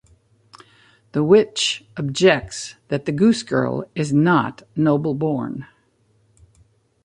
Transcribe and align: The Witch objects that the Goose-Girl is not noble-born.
The 1.11 1.23
Witch 1.23 1.85
objects 1.95 2.73
that 2.87 3.05
the 3.05 3.11
Goose-Girl 3.11 3.87
is 3.93 4.11
not 4.11 4.63
noble-born. 4.75 5.67